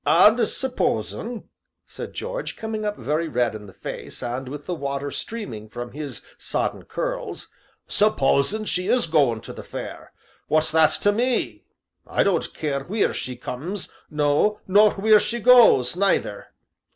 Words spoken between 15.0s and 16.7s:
she goes, neither!"